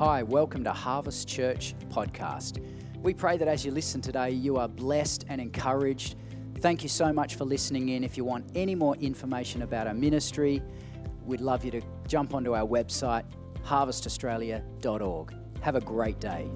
[0.00, 2.64] Hi, welcome to Harvest Church Podcast.
[3.02, 6.16] We pray that as you listen today, you are blessed and encouraged.
[6.60, 8.02] Thank you so much for listening in.
[8.02, 10.62] If you want any more information about our ministry,
[11.26, 13.24] we'd love you to jump onto our website,
[13.62, 15.34] harvestaustralia.org.
[15.60, 16.50] Have a great day.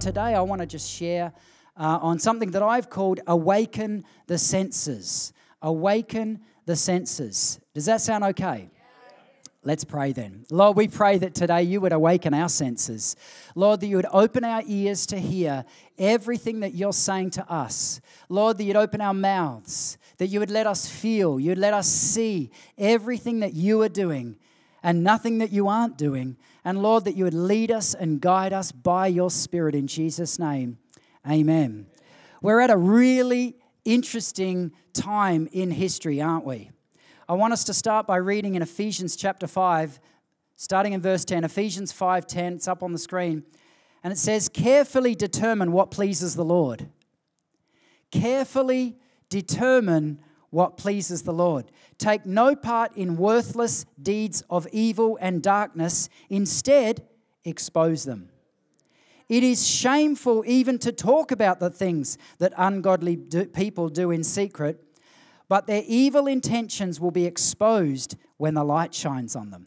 [0.00, 1.32] Today, I want to just share
[1.76, 5.32] uh, on something that I've called Awaken the Senses.
[5.62, 7.60] Awaken the Senses.
[7.74, 8.70] Does that sound okay?
[9.66, 10.46] Let's pray then.
[10.48, 13.16] Lord, we pray that today you would awaken our senses.
[13.56, 15.64] Lord, that you would open our ears to hear
[15.98, 18.00] everything that you're saying to us.
[18.28, 21.88] Lord, that you'd open our mouths, that you would let us feel, you'd let us
[21.88, 24.36] see everything that you are doing
[24.84, 26.36] and nothing that you aren't doing.
[26.64, 30.38] And Lord, that you would lead us and guide us by your Spirit in Jesus'
[30.38, 30.78] name.
[31.28, 31.86] Amen.
[32.40, 36.70] We're at a really interesting time in history, aren't we?
[37.28, 39.98] I want us to start by reading in Ephesians chapter 5,
[40.54, 41.42] starting in verse 10.
[41.42, 43.44] Ephesians 5:10, it's up on the screen.
[44.04, 46.88] And it says, "Carefully determine what pleases the Lord."
[48.12, 48.96] Carefully
[49.28, 51.72] determine what pleases the Lord.
[51.98, 57.04] Take no part in worthless deeds of evil and darkness, instead,
[57.44, 58.30] expose them.
[59.28, 64.22] It is shameful even to talk about the things that ungodly do, people do in
[64.22, 64.82] secret,
[65.48, 69.66] but their evil intentions will be exposed when the light shines on them.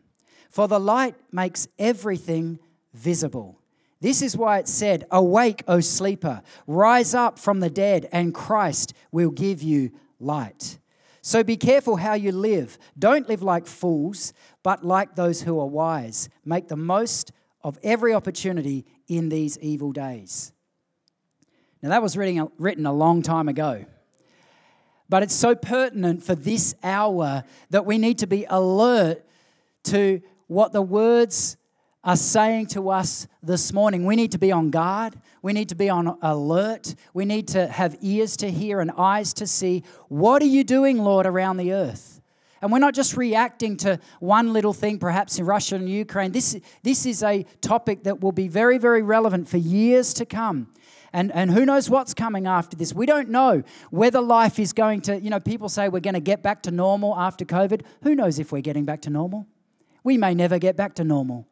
[0.49, 2.59] For the light makes everything
[2.93, 3.59] visible.
[4.01, 8.93] This is why it said, Awake, O sleeper, rise up from the dead, and Christ
[9.11, 10.79] will give you light.
[11.21, 12.77] So be careful how you live.
[12.97, 16.29] Don't live like fools, but like those who are wise.
[16.45, 20.53] Make the most of every opportunity in these evil days.
[21.81, 23.85] Now, that was written a long time ago.
[25.09, 29.25] But it's so pertinent for this hour that we need to be alert
[29.85, 31.57] to what the words
[32.03, 34.05] are saying to us this morning.
[34.05, 35.15] We need to be on guard.
[35.41, 36.95] We need to be on alert.
[37.13, 39.83] We need to have ears to hear and eyes to see.
[40.07, 42.18] What are you doing, Lord, around the earth?
[42.61, 46.31] And we're not just reacting to one little thing, perhaps in Russia and Ukraine.
[46.31, 50.67] This, this is a topic that will be very, very relevant for years to come.
[51.11, 52.93] And, and who knows what's coming after this?
[52.93, 56.19] We don't know whether life is going to, you know, people say we're going to
[56.19, 57.81] get back to normal after COVID.
[58.03, 59.47] Who knows if we're getting back to normal?
[60.03, 61.47] We may never get back to normal.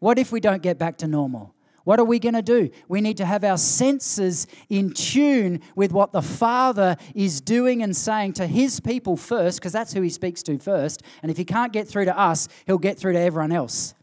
[0.00, 1.53] What if we don't get back to normal?
[1.84, 2.70] What are we going to do?
[2.88, 7.94] We need to have our senses in tune with what the Father is doing and
[7.94, 11.02] saying to His people first, because that's who He speaks to first.
[11.22, 13.94] And if He can't get through to us, He'll get through to everyone else.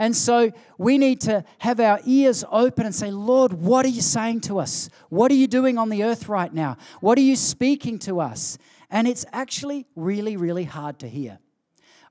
[0.00, 4.00] And so we need to have our ears open and say, Lord, what are you
[4.00, 4.88] saying to us?
[5.08, 6.76] What are you doing on the earth right now?
[7.00, 8.56] What are you speaking to us?
[8.90, 11.40] And it's actually really, really hard to hear.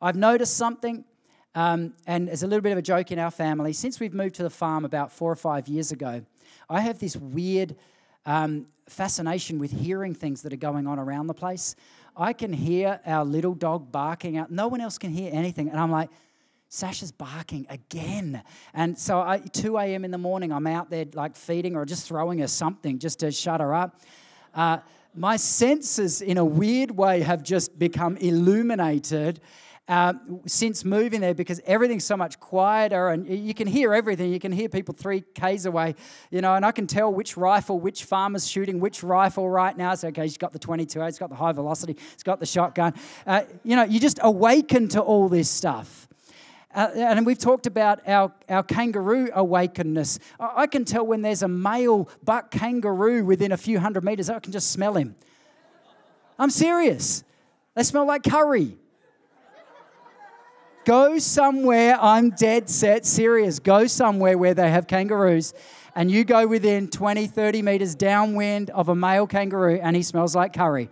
[0.01, 1.05] I've noticed something
[1.55, 4.35] um, and as a little bit of a joke in our family, since we've moved
[4.35, 6.21] to the farm about four or five years ago,
[6.69, 7.75] I have this weird
[8.25, 11.75] um, fascination with hearing things that are going on around the place.
[12.15, 14.51] I can hear our little dog barking out.
[14.51, 15.69] No one else can hear anything.
[15.69, 16.09] And I'm like,
[16.69, 18.43] Sasha's barking again.
[18.73, 20.03] And so I, 2 a.m.
[20.03, 23.19] in the morning, I'm out there like feeding her or just throwing her something just
[23.19, 24.01] to shut her up.
[24.53, 24.79] Uh,
[25.15, 29.39] my senses, in a weird way, have just become illuminated
[29.87, 30.13] uh,
[30.45, 34.31] since moving there because everything's so much quieter and you can hear everything.
[34.31, 35.95] You can hear people three Ks away,
[36.29, 39.95] you know, and I can tell which rifle, which farmer's shooting which rifle right now.
[39.95, 42.93] So, okay, he's got the 22, he's got the high velocity, he's got the shotgun.
[43.25, 46.07] Uh, you know, you just awaken to all this stuff.
[46.75, 50.19] Uh, and we've talked about our, our kangaroo awakeness.
[50.39, 54.39] I can tell when there's a male buck kangaroo within a few hundred meters, I
[54.39, 55.15] can just smell him.
[56.37, 57.23] I'm serious.
[57.73, 58.77] They smell like curry.
[60.87, 63.59] Go somewhere, I'm dead set serious.
[63.59, 65.53] Go somewhere where they have kangaroos
[65.93, 70.33] and you go within 20, 30 meters downwind of a male kangaroo and he smells
[70.33, 70.89] like curry.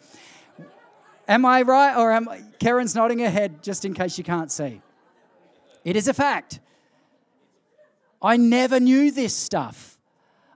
[1.30, 1.96] Am I right?
[1.96, 2.28] Or am
[2.60, 4.82] Karen's nodding her head just in case you can't see?
[5.86, 6.60] It is a fact.
[8.22, 9.95] I never knew this stuff.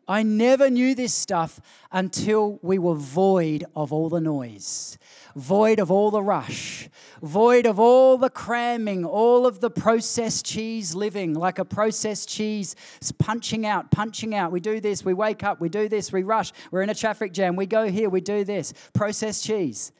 [0.09, 1.61] I never knew this stuff
[1.91, 4.97] until we were void of all the noise
[5.35, 6.89] void of all the rush,
[7.21, 12.75] void of all the cramming, all of the processed cheese living, like a processed cheese
[13.17, 14.51] punching out, punching out.
[14.51, 17.31] We do this, we wake up, we do this, we rush, we're in a traffic
[17.31, 18.73] jam, we go here, we do this.
[18.93, 19.91] Processed cheese.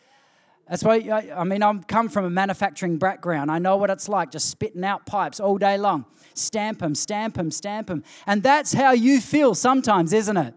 [0.70, 0.98] That's why,
[1.36, 3.50] I mean, I've come from a manufacturing background.
[3.50, 6.06] I know what it's like just spitting out pipes all day long.
[6.36, 8.04] Stamp them, stamp them, stamp them.
[8.28, 10.54] And that's how you feel sometimes, isn't it?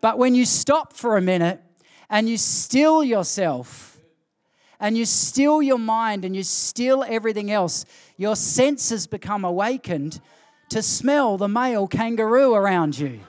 [0.00, 1.60] But when you stop for a minute
[2.10, 4.00] and you still yourself
[4.80, 7.84] and you still your mind and you still everything else,
[8.16, 10.20] your senses become awakened
[10.70, 13.20] to smell the male kangaroo around you.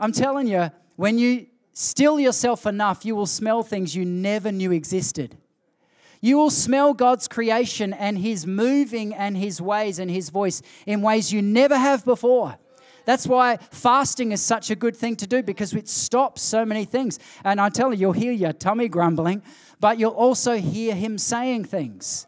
[0.00, 1.46] I'm telling you, when you
[1.78, 5.36] still yourself enough, you will smell things you never knew existed.
[6.22, 11.02] You will smell God's creation and His moving and His ways and His voice in
[11.02, 12.56] ways you never have before.
[13.04, 16.86] That's why fasting is such a good thing to do because it stops so many
[16.86, 17.18] things.
[17.44, 19.42] And I tell you, you'll hear your tummy grumbling,
[19.78, 22.26] but you'll also hear Him saying things.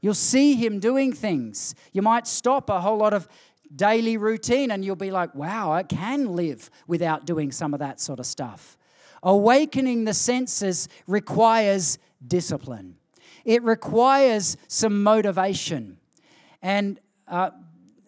[0.00, 1.74] You'll see Him doing things.
[1.92, 3.28] You might stop a whole lot of
[3.74, 8.00] daily routine and you'll be like, wow, I can live without doing some of that
[8.00, 8.78] sort of stuff.
[9.24, 12.96] Awakening the senses requires discipline,
[13.44, 15.98] it requires some motivation.
[16.62, 16.98] And,
[17.28, 17.50] uh,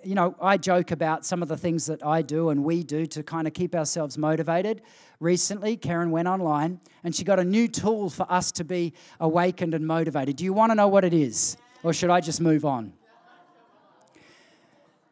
[0.02, 3.06] you know, I joke about some of the things that I do and we do
[3.06, 4.82] to kind of keep ourselves motivated.
[5.20, 9.74] Recently, Karen went online and she got a new tool for us to be awakened
[9.74, 10.36] and motivated.
[10.36, 11.56] Do you want to know what it is?
[11.82, 12.92] Or should I just move on?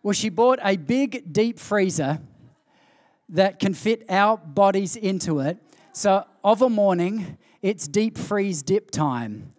[0.03, 2.21] Well, she bought a big deep freezer
[3.31, 5.59] that can fit our bodies into it.
[5.97, 9.55] So, of a morning, it's deep freeze dip time.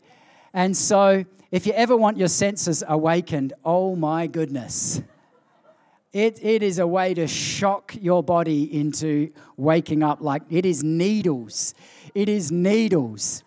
[0.54, 5.02] And so, if you ever want your senses awakened, oh my goodness.
[6.12, 10.84] It, it is a way to shock your body into waking up like it is
[10.84, 11.74] needles.
[12.14, 13.46] It is needles.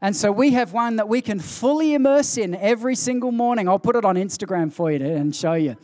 [0.00, 3.68] And so we have one that we can fully immerse in every single morning.
[3.68, 5.76] I'll put it on Instagram for you and show you.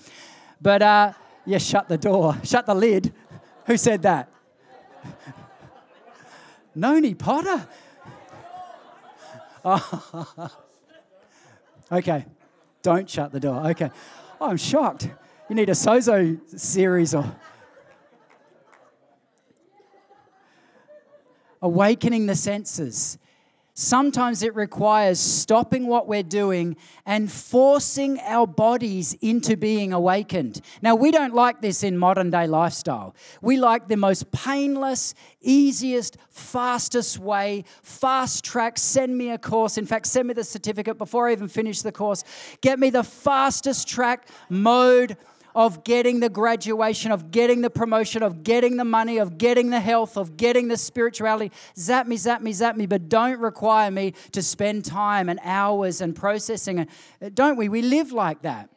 [0.59, 1.12] But uh,
[1.44, 3.12] yeah, shut the door, shut the lid.
[3.67, 4.31] Who said that?
[6.75, 7.69] Noni Potter.
[9.65, 10.50] Oh.
[11.93, 12.26] okay,
[12.82, 13.67] don't shut the door.
[13.69, 13.91] Okay.
[14.41, 15.09] Oh, I'm shocked.
[15.49, 17.25] You need a Sozo series or.
[21.62, 23.19] Awakening the senses.
[23.76, 30.61] Sometimes it requires stopping what we're doing and forcing our bodies into being awakened.
[30.81, 33.17] Now, we don't like this in modern day lifestyle.
[33.43, 39.76] We like the most painless, easiest, fastest way, fast track, send me a course.
[39.76, 42.23] In fact, send me the certificate before I even finish the course.
[42.61, 45.17] Get me the fastest track mode
[45.54, 49.80] of getting the graduation, of getting the promotion, of getting the money, of getting the
[49.80, 51.52] health, of getting the spirituality.
[51.76, 56.00] Zap me, zap me, zap me, but don't require me to spend time and hours
[56.00, 56.86] and processing.
[57.34, 57.68] Don't we?
[57.68, 58.68] We live like that.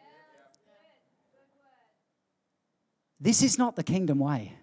[3.19, 4.53] This is not the kingdom way.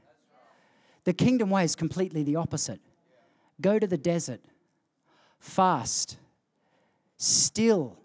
[1.03, 2.81] The kingdom way is completely the opposite.
[3.61, 4.41] Go to the desert,
[5.39, 6.17] fast,
[7.17, 7.99] still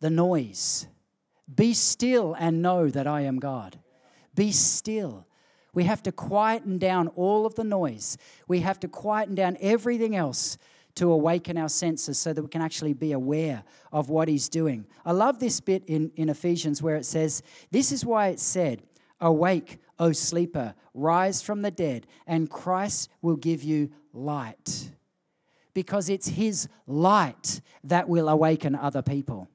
[0.00, 0.86] the noise
[1.52, 3.78] be still and know that I am God.
[4.34, 5.26] Be still.
[5.72, 8.18] We have to quieten down all of the noise.
[8.46, 10.58] We have to quieten down everything else
[10.96, 13.62] to awaken our senses so that we can actually be aware
[13.92, 14.86] of what He's doing.
[15.04, 18.82] I love this bit in, in Ephesians where it says, This is why it said,
[19.20, 24.90] Awake, O sleeper, rise from the dead, and Christ will give you light.
[25.74, 29.48] Because it's His light that will awaken other people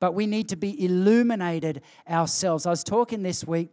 [0.00, 2.66] but we need to be illuminated ourselves.
[2.66, 3.70] I was talking this week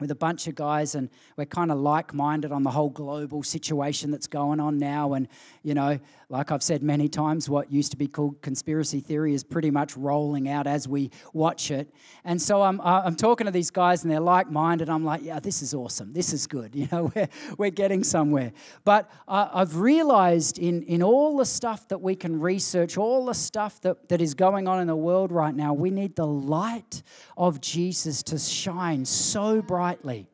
[0.00, 3.42] with a bunch of guys, and we're kind of like minded on the whole global
[3.42, 5.14] situation that's going on now.
[5.14, 5.26] And,
[5.62, 9.42] you know, like I've said many times, what used to be called conspiracy theory is
[9.42, 11.92] pretty much rolling out as we watch it.
[12.24, 14.88] And so I'm, I'm talking to these guys, and they're like minded.
[14.88, 16.12] I'm like, yeah, this is awesome.
[16.12, 16.74] This is good.
[16.78, 17.28] You know, we're,
[17.58, 18.52] we're getting somewhere.
[18.84, 23.34] But uh, I've realized in, in all the stuff that we can research, all the
[23.34, 27.02] stuff that, that is going on in the world right now, we need the light
[27.36, 29.60] of Jesus to shine so
[29.96, 30.28] brightly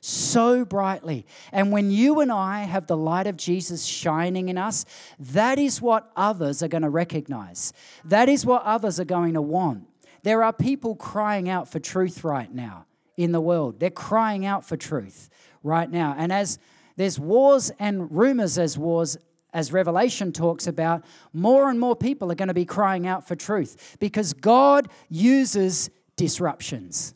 [0.00, 1.26] so brightly.
[1.52, 4.84] And when you and I have the light of Jesus shining in us,
[5.18, 7.72] that is what others are going to recognize.
[8.04, 9.86] That is what others are going to want.
[10.22, 12.86] There are people crying out for truth right now
[13.16, 13.80] in the world.
[13.80, 15.30] They're crying out for truth
[15.62, 16.14] right now.
[16.16, 16.58] And as
[16.96, 19.16] there's wars and rumors as wars
[19.52, 23.34] as Revelation talks about, more and more people are going to be crying out for
[23.34, 27.14] truth because God uses disruptions.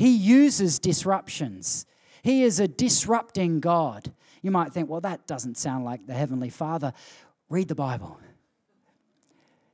[0.00, 1.84] He uses disruptions.
[2.22, 4.10] He is a disrupting God.
[4.40, 6.94] You might think, well, that doesn't sound like the Heavenly Father.
[7.50, 8.18] Read the Bible.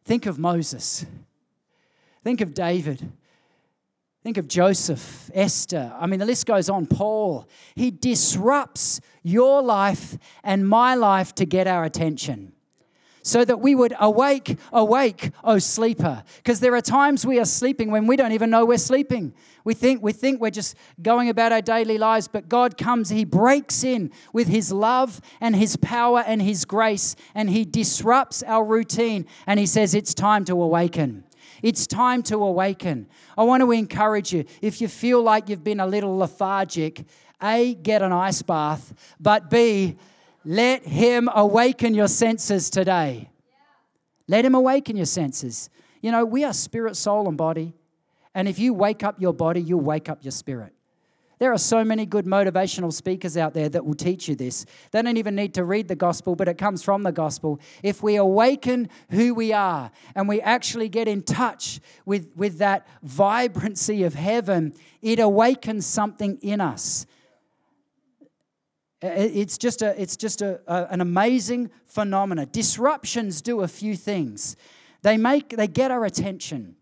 [0.04, 1.06] Think of Moses.
[2.25, 3.09] Think of David.
[4.25, 5.92] Think of Joseph, Esther.
[5.97, 6.87] I mean, the list goes on.
[6.87, 7.47] Paul.
[7.76, 12.52] He disrupts your life and my life to get our attention.
[13.26, 16.23] So that we would awake, awake, O sleeper.
[16.37, 19.35] Because there are times we are sleeping when we don't even know we're sleeping.
[19.64, 23.25] We think, we think we're just going about our daily lives, but God comes, He
[23.25, 28.64] breaks in with His love and His power and His grace, and He disrupts our
[28.64, 31.25] routine, and He says, It's time to awaken.
[31.64, 33.09] It's time to awaken.
[33.37, 37.04] I want to encourage you if you feel like you've been a little lethargic,
[37.42, 39.97] A, get an ice bath, but B,
[40.46, 43.28] let Him awaken your senses today.
[44.28, 45.68] Let Him awaken your senses.
[46.00, 47.74] You know, we are spirit, soul, and body.
[48.32, 50.72] And if you wake up your body, you'll wake up your spirit.
[51.38, 54.64] There are so many good motivational speakers out there that will teach you this.
[54.92, 57.60] They don't even need to read the gospel, but it comes from the gospel.
[57.82, 62.86] If we awaken who we are and we actually get in touch with, with that
[63.02, 67.04] vibrancy of heaven, it awakens something in us.
[69.02, 72.48] It's just, a, it's just a, a, an amazing phenomenon.
[72.50, 74.56] Disruptions do a few things.
[75.02, 76.76] They make they get our attention.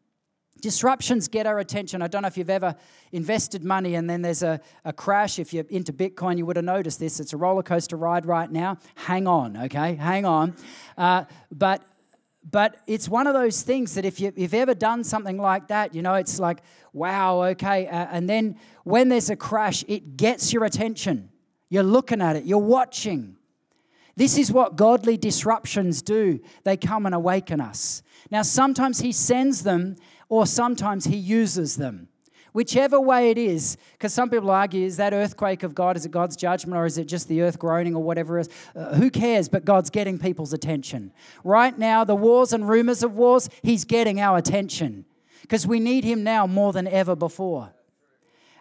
[0.62, 2.00] Disruptions get our attention.
[2.00, 2.75] I don't know if you've ever
[3.12, 5.38] invested money and then there's a, a crash.
[5.38, 7.21] If you're into Bitcoin, you would have noticed this.
[7.21, 8.78] It's a roller coaster ride right now.
[8.94, 9.94] Hang on, okay?
[9.97, 10.54] Hang on.
[10.97, 11.83] Uh, but
[12.50, 15.94] but it's one of those things that if you, have ever done something like that,
[15.94, 17.87] you know, it's like, wow, okay.
[17.87, 21.30] Uh, and then when there's a crash, it gets your attention.
[21.68, 23.37] You're looking at it, you're watching.
[24.16, 26.38] This is what godly disruptions do.
[26.62, 28.02] They come and awaken us.
[28.30, 29.97] Now, sometimes He sends them
[30.28, 32.09] or sometimes he uses them.
[32.52, 36.12] Whichever way it is, because some people argue, is that earthquake of God, is it
[36.12, 38.49] God's judgment or is it just the earth groaning or whatever else?
[38.76, 39.49] Uh, who cares?
[39.49, 41.12] But God's getting people's attention.
[41.42, 45.04] Right now, the wars and rumors of wars, He's getting our attention
[45.42, 47.73] because we need Him now more than ever before.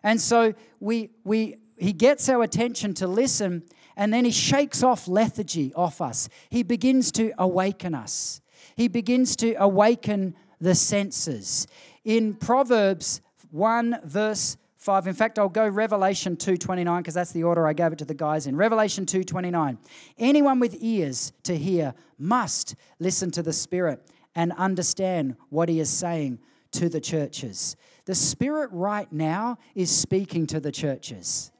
[0.01, 3.63] And so we, we, He gets our attention to listen
[3.95, 6.29] and then He shakes off lethargy off us.
[6.49, 8.41] He begins to awaken us.
[8.75, 11.67] He begins to awaken the senses.
[12.03, 15.07] In Proverbs 1, verse 5.
[15.07, 18.13] In fact, I'll go Revelation 2:29 because that's the order I gave it to the
[18.13, 18.57] guys in.
[18.57, 19.77] Revelation 2:29.
[20.17, 25.89] Anyone with ears to hear must listen to the Spirit and understand what he is
[25.89, 26.39] saying
[26.71, 27.77] to the churches.
[28.05, 31.52] The Spirit right now is speaking to the churches.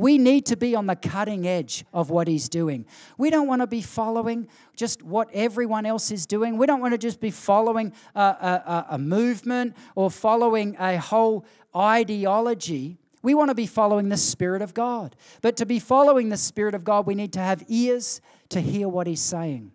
[0.00, 2.86] We need to be on the cutting edge of what He's doing.
[3.18, 6.56] We don't want to be following just what everyone else is doing.
[6.56, 11.44] We don't want to just be following a, a, a movement or following a whole
[11.76, 12.96] ideology.
[13.22, 15.16] We want to be following the Spirit of God.
[15.42, 18.88] But to be following the Spirit of God, we need to have ears to hear
[18.88, 19.70] what He's saying.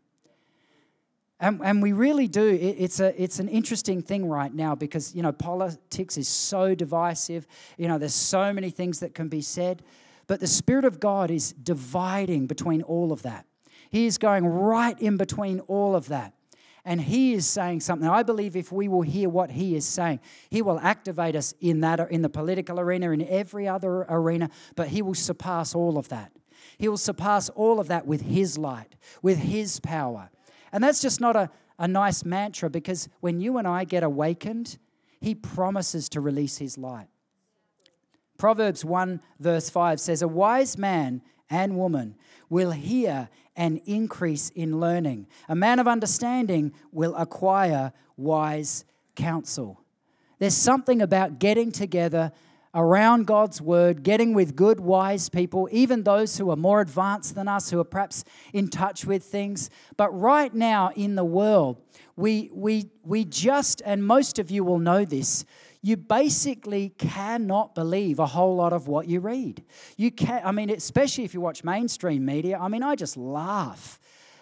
[1.39, 2.47] And, and we really do.
[2.47, 6.73] It, it's, a, it's an interesting thing right now because, you know, politics is so
[6.73, 7.45] divisive.
[7.77, 9.83] You know, there's so many things that can be said.
[10.27, 13.45] But the Spirit of God is dividing between all of that.
[13.91, 16.33] He is going right in between all of that.
[16.83, 18.07] And He is saying something.
[18.07, 21.81] I believe if we will hear what He is saying, He will activate us in
[21.81, 26.09] that, in the political arena, in every other arena, but He will surpass all of
[26.09, 26.31] that.
[26.77, 30.29] He will surpass all of that with His light, with His power.
[30.71, 34.77] And that's just not a, a nice mantra because when you and I get awakened,
[35.19, 37.07] He promises to release His light.
[38.37, 42.15] Proverbs 1, verse 5 says, A wise man and woman
[42.49, 45.27] will hear and increase in learning.
[45.47, 49.81] A man of understanding will acquire wise counsel.
[50.39, 52.31] There's something about getting together
[52.73, 57.47] around God's word, getting with good, wise people, even those who are more advanced than
[57.47, 59.69] us, who are perhaps in touch with things.
[59.95, 61.81] But right now in the world,
[62.17, 65.45] we, we, we just, and most of you will know this,
[65.85, 69.63] you basically cannot believe a whole lot of what you read.
[69.97, 72.57] You can I mean, especially if you watch mainstream media.
[72.59, 73.99] I mean, I just laugh.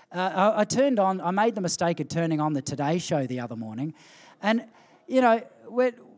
[0.10, 3.28] Uh, I, I, turned on, I made the mistake of turning on the Today Show
[3.28, 3.94] the other morning.
[4.42, 4.66] And,
[5.06, 5.42] you know,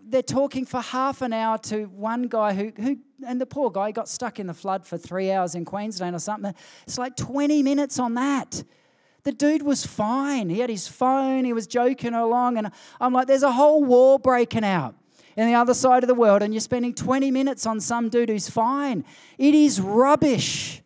[0.07, 3.89] they're talking for half an hour to one guy who, who, and the poor guy
[3.89, 6.53] got stuck in the flood for three hours in Queensland or something.
[6.83, 8.63] It's like 20 minutes on that.
[9.23, 10.49] The dude was fine.
[10.49, 12.69] He had his phone, he was joking along, and
[13.01, 14.93] I'm like, there's a whole war breaking out
[15.35, 18.29] in the other side of the world and you're spending 20 minutes on some dude
[18.29, 19.03] who's fine.
[19.37, 20.81] It is rubbish.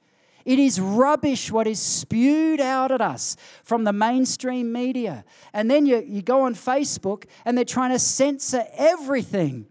[0.46, 5.24] It is rubbish what is spewed out at us from the mainstream media.
[5.54, 9.68] And then you, you go on Facebook and they're trying to censor everything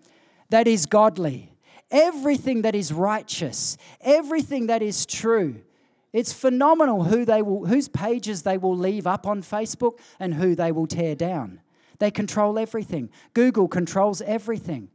[0.50, 1.52] that is godly,
[1.90, 5.62] everything that is righteous, everything that is true.
[6.12, 10.54] It's phenomenal who they will, whose pages they will leave up on Facebook and who
[10.54, 11.60] they will tear down.
[11.98, 13.10] They control everything.
[13.34, 14.88] Google controls everything.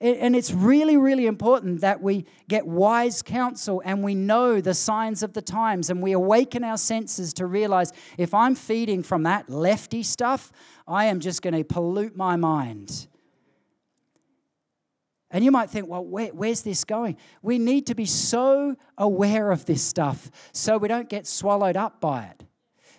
[0.00, 5.22] And it's really, really important that we get wise counsel and we know the signs
[5.22, 9.48] of the times and we awaken our senses to realize if I'm feeding from that
[9.48, 10.52] lefty stuff,
[10.86, 13.06] I am just going to pollute my mind.
[15.30, 17.16] And you might think, well, where, where's this going?
[17.40, 22.00] We need to be so aware of this stuff so we don't get swallowed up
[22.00, 22.44] by it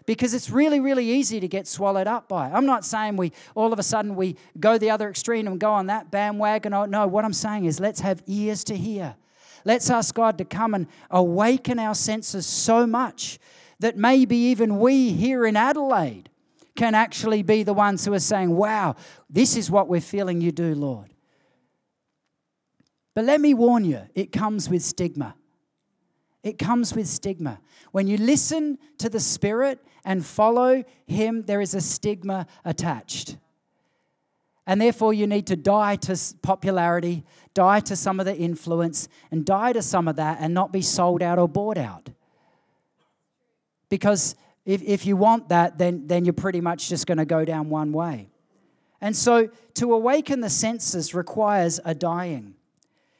[0.05, 2.53] because it's really, really easy to get swallowed up by it.
[2.53, 5.71] I'm not saying we all of a sudden we go the other extreme and go
[5.71, 6.73] on that bandwagon.
[6.73, 9.15] Oh, no, what I'm saying is let's have ears to hear.
[9.63, 13.39] Let's ask God to come and awaken our senses so much
[13.79, 16.29] that maybe even we here in Adelaide
[16.75, 18.95] can actually be the ones who are saying, Wow,
[19.29, 21.09] this is what we're feeling you do, Lord.
[23.15, 25.35] But let me warn you, it comes with stigma.
[26.45, 27.59] It comes with stigma.
[27.91, 33.35] When you listen to the Spirit and follow Him, there is a stigma attached.
[34.67, 37.23] And therefore, you need to die to popularity,
[37.55, 40.83] die to some of the influence, and die to some of that and not be
[40.83, 42.09] sold out or bought out.
[43.89, 44.35] Because
[44.65, 47.71] if, if you want that, then, then you're pretty much just going to go down
[47.71, 48.29] one way.
[49.01, 52.53] And so, to awaken the senses requires a dying.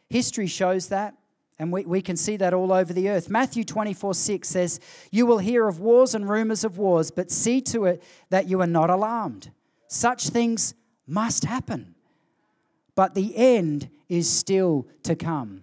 [0.10, 1.16] History shows that.
[1.58, 3.30] And we, we can see that all over the earth.
[3.30, 4.80] Matthew 24 6 says,
[5.12, 8.62] You will hear of wars and rumors of wars, but see to it that you
[8.62, 9.52] are not alarmed.
[9.88, 10.74] Such things
[11.08, 11.96] must happen,
[12.96, 15.62] but the end is still to come.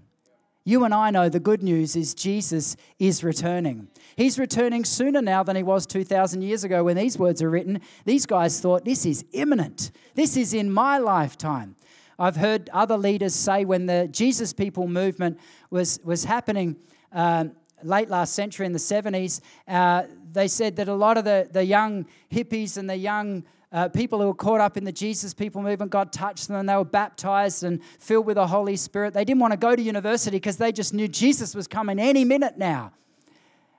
[0.65, 3.89] You and I know the good news is Jesus is returning.
[4.17, 7.81] He's returning sooner now than he was 2,000 years ago when these words are written.
[8.05, 9.91] These guys thought, This is imminent.
[10.15, 11.75] This is in my lifetime.
[12.19, 15.39] I've heard other leaders say when the Jesus People movement
[15.71, 16.77] was, was happening
[17.13, 17.47] uh,
[17.83, 21.65] late last century in the 70s, uh, they said that a lot of the, the
[21.65, 25.63] young hippies and the young uh, people who were caught up in the Jesus People
[25.63, 29.15] movement, God touched them and they were baptized and filled with the Holy Spirit.
[29.15, 32.25] They didn't want to go to university because they just knew Jesus was coming any
[32.25, 32.93] minute now.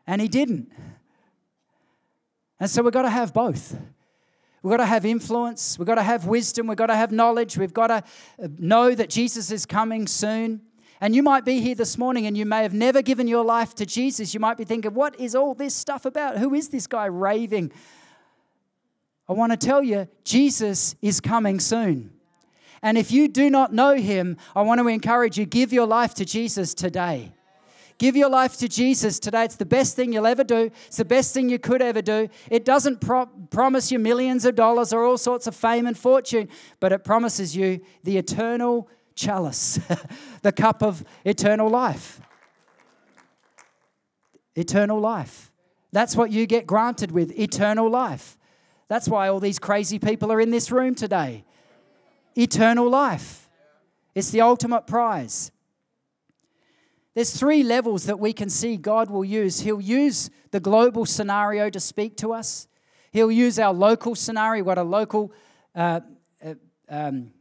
[0.07, 0.71] And he didn't.
[2.59, 3.75] And so we've got to have both.
[4.63, 5.77] We've got to have influence.
[5.77, 6.67] We've got to have wisdom.
[6.67, 7.57] We've got to have knowledge.
[7.57, 7.95] We've got to
[8.41, 10.61] uh, know that Jesus is coming soon.
[11.01, 13.75] And you might be here this morning and you may have never given your life
[13.75, 14.33] to Jesus.
[14.33, 16.37] You might be thinking, what is all this stuff about?
[16.37, 17.73] Who is this guy raving?
[19.27, 22.13] I want to tell you, Jesus is coming soon.
[22.81, 26.13] And if you do not know him, I want to encourage you give your life
[26.15, 27.33] to Jesus today.
[27.97, 29.45] Give your life to Jesus today.
[29.45, 30.71] It's the best thing you'll ever do.
[30.87, 32.29] It's the best thing you could ever do.
[32.49, 36.49] It doesn't pro- promise you millions of dollars or all sorts of fame and fortune,
[36.79, 39.79] but it promises you the eternal chalice,
[40.41, 42.19] the cup of eternal life.
[44.55, 45.51] Eternal life.
[45.91, 48.37] That's what you get granted with eternal life.
[48.87, 51.45] That's why all these crazy people are in this room today.
[52.35, 53.49] Eternal life.
[54.15, 55.51] It's the ultimate prize.
[57.15, 59.59] There's three levels that we can see God will use.
[59.59, 62.67] He'll use the global scenario to speak to us.
[63.11, 64.63] He'll use our local scenario.
[64.63, 65.31] Got a local,
[65.75, 66.01] uh,
[66.43, 66.55] uh,
[66.89, 67.31] um,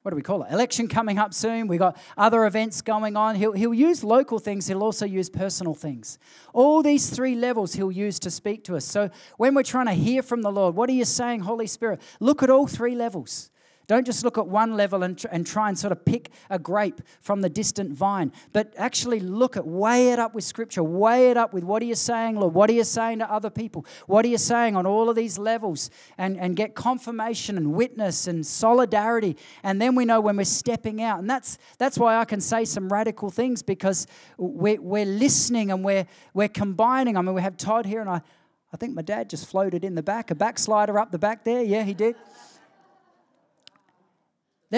[0.00, 0.52] what do we call it?
[0.52, 1.68] Election coming up soon.
[1.68, 3.36] We've got other events going on.
[3.36, 4.66] He'll, he'll use local things.
[4.68, 6.18] He'll also use personal things.
[6.54, 8.86] All these three levels he'll use to speak to us.
[8.86, 12.00] So when we're trying to hear from the Lord, what are you saying, Holy Spirit?
[12.20, 13.50] Look at all three levels.
[13.86, 16.58] Don't just look at one level and, tr- and try and sort of pick a
[16.58, 21.30] grape from the distant vine, but actually look at, weigh it up with Scripture, weigh
[21.30, 22.54] it up with what are you saying, Lord?
[22.54, 23.84] What are you saying to other people?
[24.06, 25.90] What are you saying on all of these levels?
[26.16, 29.36] And, and get confirmation and witness and solidarity.
[29.62, 31.18] And then we know when we're stepping out.
[31.18, 34.06] And that's, that's why I can say some radical things because
[34.38, 37.16] we're, we're listening and we're, we're combining.
[37.16, 38.22] I mean, we have Todd here, and I,
[38.72, 41.62] I think my dad just floated in the back, a backslider up the back there.
[41.62, 42.16] Yeah, he did.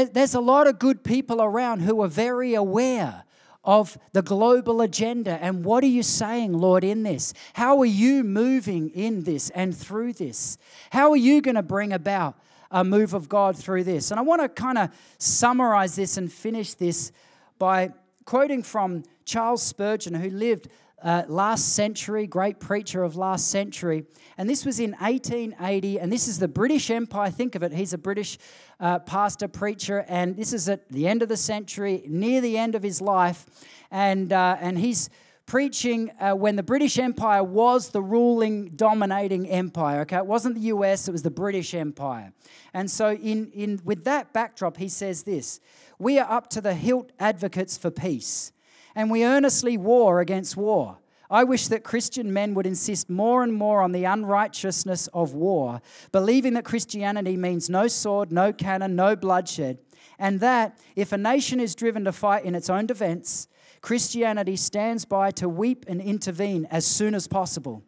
[0.05, 3.25] There's a lot of good people around who are very aware
[3.65, 5.43] of the global agenda.
[5.43, 7.33] And what are you saying, Lord, in this?
[7.55, 10.59] How are you moving in this and through this?
[10.91, 12.39] How are you going to bring about
[12.71, 14.11] a move of God through this?
[14.11, 17.11] And I want to kind of summarize this and finish this
[17.59, 17.93] by
[18.27, 20.69] quoting from Charles Spurgeon, who lived
[21.03, 24.05] uh, last century, great preacher of last century.
[24.39, 27.31] And this was in 1880, and this is the British Empire.
[27.31, 28.39] Think of it, he's a British
[28.81, 32.75] uh, pastor, preacher, and this is at the end of the century, near the end
[32.75, 33.47] of his life.
[33.91, 35.11] And, uh, and he's
[35.45, 40.01] preaching uh, when the British Empire was the ruling, dominating empire.
[40.01, 42.33] Okay, it wasn't the US, it was the British Empire.
[42.75, 45.61] And so, in, in, with that backdrop, he says this
[45.99, 48.53] We are up to the hilt advocates for peace
[48.97, 50.99] and we earnestly war against war.
[51.31, 55.81] I wish that Christian men would insist more and more on the unrighteousness of war,
[56.13, 59.79] believing that Christianity means no sword, no cannon, no bloodshed.
[60.19, 63.49] and that if a nation is driven to fight in its own defense,
[63.81, 67.83] Christianity stands by to weep and intervene as soon as possible,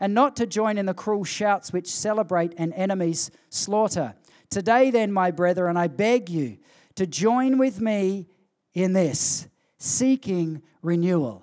[0.00, 4.14] and not to join in the cruel shouts which celebrate an enemy's slaughter.
[4.50, 6.58] Today, then, my brethren, I beg you
[6.94, 8.28] to join with me
[8.74, 11.42] in this seeking renewal.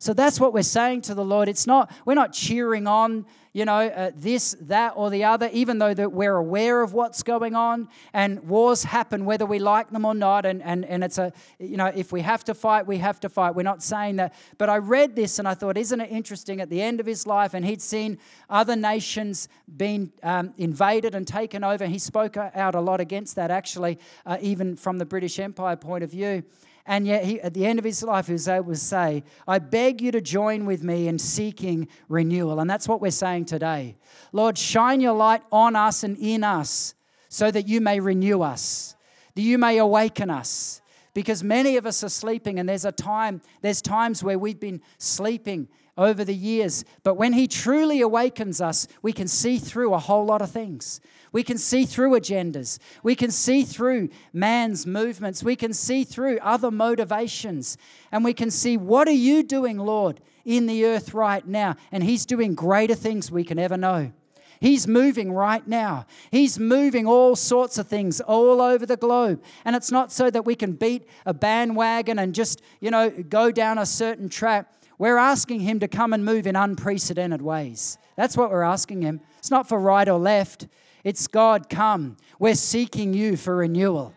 [0.00, 1.48] So that's what we're saying to the Lord.
[1.48, 5.80] It's not, we're not cheering on, you know, uh, this, that, or the other, even
[5.80, 10.04] though that we're aware of what's going on and wars happen whether we like them
[10.04, 10.46] or not.
[10.46, 13.28] And, and, and it's a, you know, if we have to fight, we have to
[13.28, 13.56] fight.
[13.56, 14.34] We're not saying that.
[14.56, 17.26] But I read this and I thought, isn't it interesting at the end of his
[17.26, 17.52] life?
[17.52, 18.18] And he'd seen
[18.48, 21.86] other nations being um, invaded and taken over.
[21.86, 26.04] He spoke out a lot against that, actually, uh, even from the British Empire point
[26.04, 26.44] of view.
[26.88, 29.58] And yet, he, at the end of his life, he was able to say, I
[29.58, 32.60] beg you to join with me in seeking renewal.
[32.60, 33.98] And that's what we're saying today.
[34.32, 36.94] Lord, shine your light on us and in us
[37.28, 38.96] so that you may renew us,
[39.34, 40.80] that you may awaken us.
[41.12, 44.80] Because many of us are sleeping, and there's a time, there's times where we've been
[44.96, 45.68] sleeping
[45.98, 46.84] over the years.
[47.02, 51.02] But when He truly awakens us, we can see through a whole lot of things.
[51.32, 52.78] We can see through agendas.
[53.02, 55.42] We can see through man's movements.
[55.42, 57.76] We can see through other motivations.
[58.10, 61.76] And we can see, what are you doing, Lord, in the earth right now?
[61.92, 64.12] And He's doing greater things we can ever know.
[64.60, 66.06] He's moving right now.
[66.30, 69.42] He's moving all sorts of things all over the globe.
[69.64, 73.52] And it's not so that we can beat a bandwagon and just, you know, go
[73.52, 74.72] down a certain track.
[74.98, 77.98] We're asking Him to come and move in unprecedented ways.
[78.16, 79.20] That's what we're asking Him.
[79.38, 80.66] It's not for right or left,
[81.04, 82.16] it's God, come.
[82.38, 84.12] We're seeking you for renewal.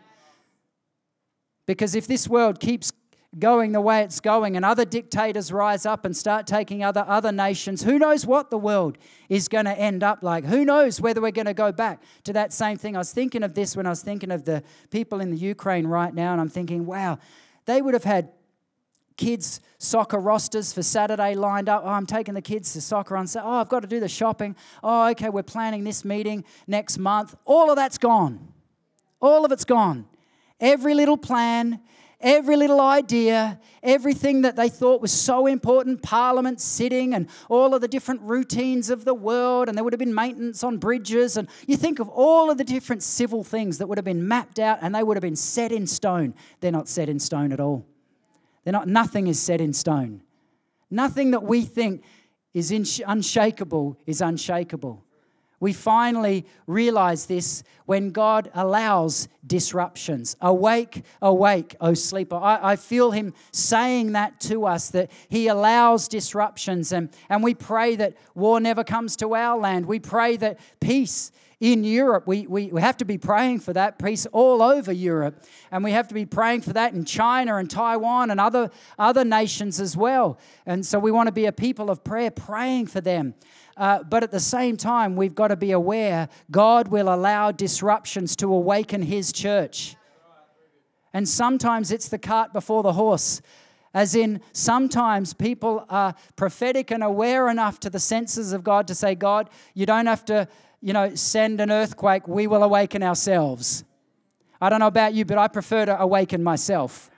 [1.66, 2.92] Because if this world keeps
[3.38, 7.32] going the way it's going and other dictators rise up and start taking other other
[7.32, 8.98] nations who knows what the world
[9.30, 12.34] is going to end up like who knows whether we're going to go back to
[12.34, 15.18] that same thing i was thinking of this when i was thinking of the people
[15.22, 17.18] in the ukraine right now and i'm thinking wow
[17.64, 18.28] they would have had
[19.16, 21.82] kids' soccer rosters for Saturday lined up.
[21.84, 23.50] Oh, I'm taking the kids to soccer on Saturday.
[23.50, 24.56] Oh, I've got to do the shopping.
[24.82, 27.34] Oh, okay, we're planning this meeting next month.
[27.44, 28.52] All of that's gone.
[29.20, 30.06] All of it's gone.
[30.60, 31.80] Every little plan,
[32.20, 37.80] every little idea, everything that they thought was so important, Parliament sitting and all of
[37.80, 41.36] the different routines of the world, and there would have been maintenance on bridges.
[41.36, 44.58] And you think of all of the different civil things that would have been mapped
[44.58, 46.34] out and they would have been set in stone.
[46.60, 47.86] They're not set in stone at all.
[48.64, 50.22] They're not, nothing is set in stone.
[50.90, 52.02] Nothing that we think
[52.54, 52.70] is
[53.06, 55.04] unshakable is unshakable.
[55.62, 60.36] We finally realize this when God allows disruptions.
[60.40, 62.34] Awake, awake, O sleeper.
[62.34, 66.90] I, I, feel Him saying that to us, that He allows disruptions.
[66.90, 69.86] And, and we pray that war never comes to our land.
[69.86, 71.30] We pray that peace
[71.62, 72.26] in Europe.
[72.26, 75.44] We, we, we have to be praying for that peace all over Europe.
[75.70, 79.24] And we have to be praying for that in China and Taiwan and other, other
[79.24, 80.40] nations as well.
[80.66, 83.34] And so we want to be a people of prayer, praying for them.
[83.76, 88.34] Uh, but at the same time, we've got to be aware God will allow disruptions
[88.36, 89.94] to awaken His church.
[91.14, 93.40] And sometimes it's the cart before the horse.
[93.94, 98.96] As in, sometimes people are prophetic and aware enough to the senses of God to
[98.96, 100.48] say, God, you don't have to
[100.82, 103.84] you know, send an earthquake, we will awaken ourselves.
[104.60, 107.08] I don't know about you, but I prefer to awaken myself.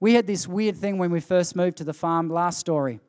[0.00, 3.00] We had this weird thing when we first moved to the farm, last story.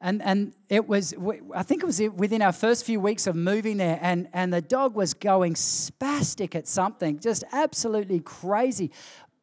[0.00, 1.14] And, and it was,
[1.54, 4.62] I think it was within our first few weeks of moving there, and, and the
[4.62, 8.90] dog was going spastic at something, just absolutely crazy,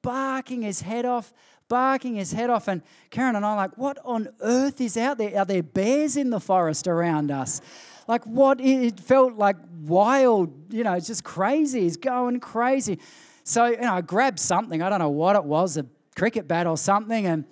[0.01, 1.31] barking his head off
[1.73, 2.67] barking his head off.
[2.67, 5.39] And Karen and I like, what on earth is out there?
[5.39, 7.61] Are there bears in the forest around us?
[8.07, 8.61] Like, what?
[8.61, 11.81] It felt like wild, you know, it's just crazy.
[11.81, 12.99] He's going crazy.
[13.43, 14.83] So, you know, I grabbed something.
[14.83, 17.25] I don't know what it was, a cricket bat or something.
[17.25, 17.43] And,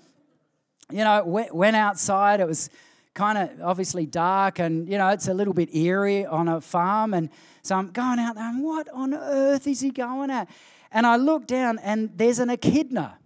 [0.91, 2.41] you know, went outside.
[2.41, 2.69] It was
[3.15, 7.15] kind of obviously dark and, you know, it's a little bit eerie on a farm.
[7.15, 7.31] And
[7.63, 10.47] so I'm going out there and what on earth is he going at?
[10.91, 13.17] And I look down and there's an echidna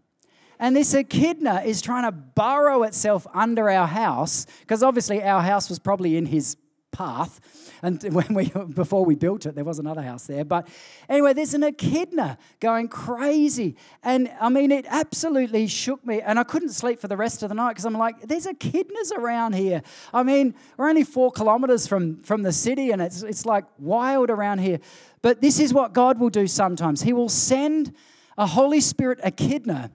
[0.60, 5.70] and this echidna is trying to burrow itself under our house because obviously our house
[5.70, 6.58] was probably in his
[6.96, 7.40] path.
[7.82, 10.46] And when we before we built it, there was another house there.
[10.46, 10.68] But
[11.10, 13.76] anyway, there's an echidna going crazy.
[14.04, 16.22] And I mean, it absolutely shook me.
[16.22, 19.12] And I couldn't sleep for the rest of the night because I'm like, there's echidnas
[19.16, 19.82] around here.
[20.14, 24.30] I mean, we're only four kilometers from, from the city, and it's it's like wild
[24.30, 24.80] around here.
[25.22, 27.02] But this is what God will do sometimes.
[27.02, 27.94] He will send
[28.38, 29.92] a Holy Spirit echidna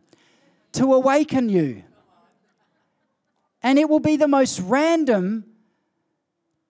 [0.72, 1.82] to awaken you.
[3.62, 5.44] And it will be the most random,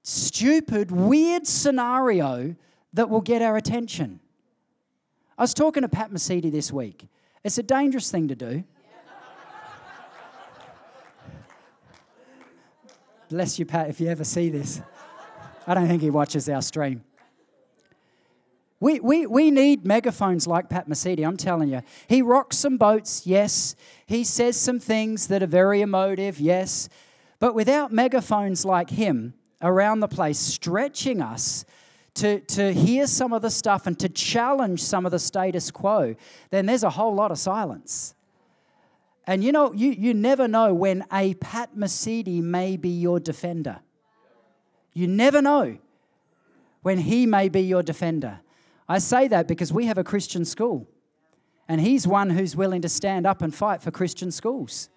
[0.03, 2.57] stupid, weird scenario
[2.93, 4.21] that will get our attention.
[5.39, 7.07] I was talking to Pat Mesiti this week.
[7.45, 8.65] It's a dangerous thing to do.
[13.29, 14.83] Bless you, Pat, if you ever see this.
[15.67, 17.05] I don't think he watches our stream.
[18.81, 21.83] We, we, we need megaphones like Pat Mesiti, I'm telling you.
[22.09, 23.77] He rocks some boats, yes.
[24.07, 26.89] He says some things that are very emotive, yes.
[27.39, 31.67] But without megaphones like him around the place stretching us
[32.15, 36.17] to, to hear some of the stuff and to challenge some of the status quo,
[36.49, 38.15] then there's a whole lot of silence.
[39.27, 43.81] And you know, you, you never know when a Pat Mesiti may be your defender.
[44.95, 45.79] You never know
[46.81, 48.41] when he may be your defender.
[48.91, 50.85] I say that because we have a Christian school,
[51.69, 54.89] and he's one who's willing to stand up and fight for Christian schools.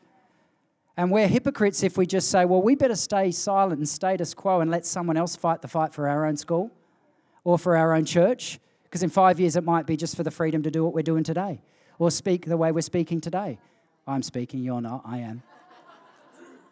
[0.97, 4.61] And we're hypocrites if we just say, well, we better stay silent and status quo
[4.61, 6.71] and let someone else fight the fight for our own school
[7.43, 8.59] or for our own church.
[8.85, 11.03] Because in five years, it might be just for the freedom to do what we're
[11.03, 11.61] doing today
[11.99, 13.59] or speak the way we're speaking today.
[14.07, 15.43] I'm speaking, you're not, I am.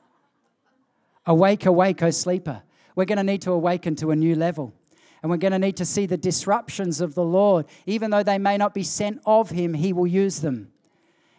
[1.27, 2.63] awake, awake, O sleeper.
[2.95, 4.73] We're going to need to awaken to a new level.
[5.21, 7.65] And we're going to need to see the disruptions of the Lord.
[7.85, 10.71] Even though they may not be sent of Him, He will use them.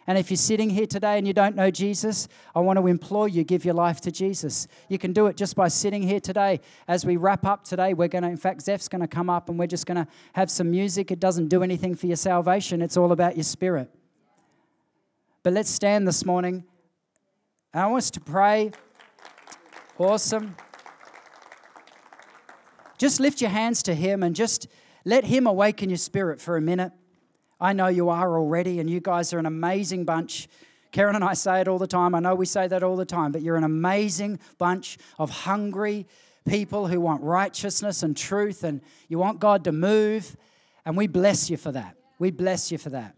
[0.05, 3.29] And if you're sitting here today and you don't know Jesus, I want to implore
[3.29, 4.67] you give your life to Jesus.
[4.89, 6.59] You can do it just by sitting here today.
[6.89, 9.47] As we wrap up today, we're going to, in fact, Zeph's going to come up
[9.47, 11.09] and we're just going to have some music.
[11.09, 13.89] It doesn't do anything for your salvation, it's all about your spirit.
[15.41, 16.65] But let's stand this morning.
[17.73, 18.71] I want us to pray.
[19.97, 20.55] Awesome.
[23.03, 24.65] Just lift your hands to Him and just
[25.03, 26.93] let Him awaken your spirit for a minute.
[27.59, 30.47] I know you are already, and you guys are an amazing bunch.
[30.93, 32.15] Karen and I say it all the time.
[32.15, 36.07] I know we say that all the time, but you're an amazing bunch of hungry
[36.47, 40.37] people who want righteousness and truth, and you want God to move.
[40.85, 41.97] And we bless you for that.
[42.19, 43.17] We bless you for that.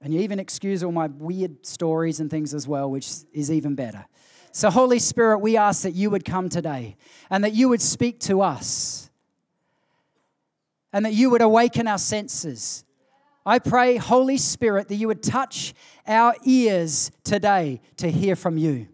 [0.00, 3.76] And you even excuse all my weird stories and things as well, which is even
[3.76, 4.04] better.
[4.56, 6.96] So, Holy Spirit, we ask that you would come today
[7.28, 9.10] and that you would speak to us
[10.94, 12.82] and that you would awaken our senses.
[13.44, 15.74] I pray, Holy Spirit, that you would touch
[16.06, 18.88] our ears today to hear from you.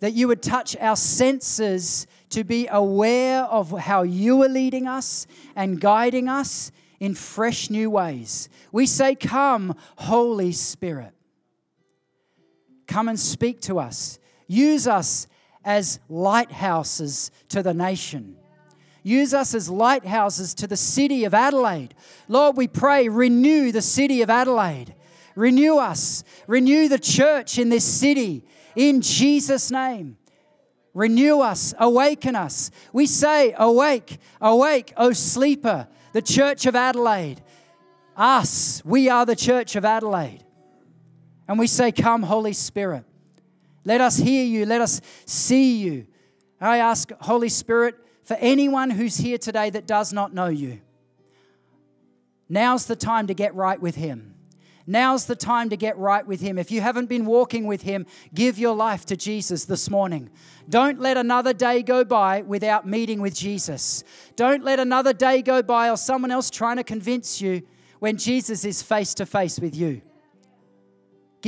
[0.00, 5.28] That you would touch our senses to be aware of how you are leading us
[5.54, 8.48] and guiding us in fresh new ways.
[8.72, 11.12] We say, Come, Holy Spirit.
[12.88, 14.18] Come and speak to us.
[14.48, 15.28] Use us
[15.64, 18.36] as lighthouses to the nation.
[19.02, 21.94] Use us as lighthouses to the city of Adelaide.
[22.26, 24.94] Lord, we pray, renew the city of Adelaide.
[25.36, 26.24] Renew us.
[26.46, 28.42] Renew the church in this city
[28.74, 30.16] in Jesus' name.
[30.94, 32.70] Renew us, awaken us.
[32.92, 37.42] We say, Awake, awake, O sleeper, the church of Adelaide.
[38.16, 40.42] Us, we are the church of Adelaide.
[41.48, 43.04] And we say, Come, Holy Spirit.
[43.84, 46.06] Let us hear you, let us see you.
[46.60, 50.80] I ask, Holy Spirit, for anyone who's here today that does not know you.
[52.48, 54.34] Now's the time to get right with Him.
[54.86, 56.58] Now's the time to get right with Him.
[56.58, 60.30] If you haven't been walking with Him, give your life to Jesus this morning.
[60.68, 64.02] Don't let another day go by without meeting with Jesus.
[64.34, 67.62] Don't let another day go by or someone else trying to convince you
[67.98, 70.00] when Jesus is face to face with you.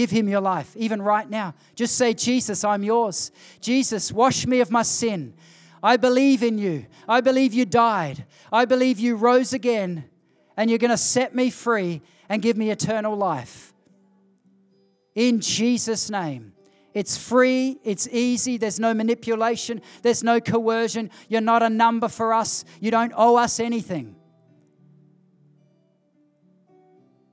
[0.01, 1.53] Give him your life, even right now.
[1.75, 3.31] Just say, Jesus, I'm yours.
[3.61, 5.35] Jesus, wash me of my sin.
[5.83, 6.87] I believe in you.
[7.07, 8.25] I believe you died.
[8.51, 10.07] I believe you rose again
[10.57, 13.75] and you're going to set me free and give me eternal life.
[15.15, 16.55] In Jesus' name.
[16.95, 21.11] It's free, it's easy, there's no manipulation, there's no coercion.
[21.29, 24.17] You're not a number for us, you don't owe us anything.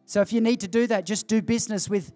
[0.03, 2.12] So if you need to do that, just do business with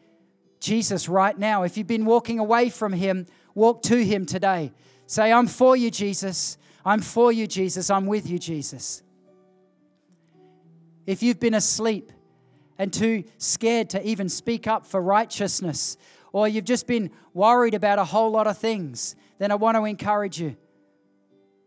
[0.62, 1.64] Jesus right now.
[1.64, 4.72] If you've been walking away from Him, walk to Him today.
[5.08, 6.58] Say, I'm for you, Jesus.
[6.86, 7.90] I'm for you, Jesus.
[7.90, 9.04] I'm with you, Jesus.
[11.06, 12.12] If you've been asleep
[12.78, 15.98] and too scared to even speak up for righteousness,
[16.32, 19.84] or you've just been worried about a whole lot of things, then I want to
[19.84, 20.56] encourage you.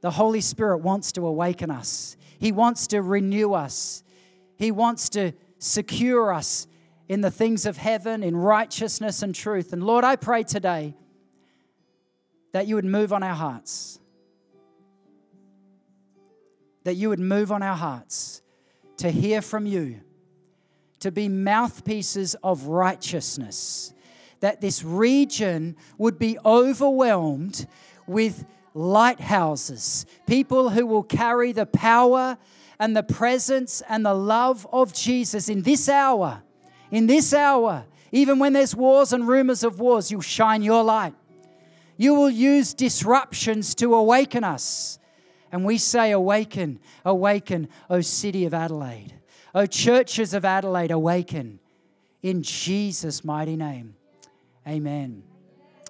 [0.00, 4.04] The Holy Spirit wants to awaken us, He wants to renew us,
[4.56, 6.66] He wants to secure us
[7.08, 9.72] in the things of heaven, in righteousness and truth.
[9.72, 10.94] And Lord, I pray today
[12.52, 13.98] that you would move on our hearts.
[16.84, 18.42] That you would move on our hearts
[18.98, 20.00] to hear from you,
[21.00, 23.92] to be mouthpieces of righteousness.
[24.40, 27.66] That this region would be overwhelmed
[28.06, 32.36] with lighthouses, people who will carry the power
[32.78, 36.42] and the presence and the love of Jesus in this hour.
[36.90, 41.14] In this hour, even when there's wars and rumors of wars, you'll shine your light.
[41.96, 44.98] You will use disruptions to awaken us.
[45.52, 49.14] And we say, Awaken, awaken, O city of Adelaide.
[49.54, 51.60] O churches of Adelaide, awaken.
[52.22, 53.94] In Jesus' mighty name.
[54.66, 55.22] Amen.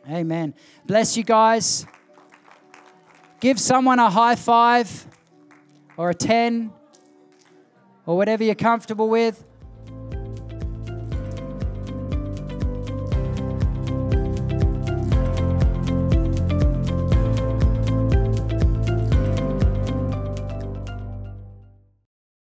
[0.08, 0.54] Amen.
[0.84, 1.86] Bless you guys.
[3.40, 5.06] Give someone a high five
[5.96, 6.72] or a 10
[8.06, 9.44] or whatever you're comfortable with.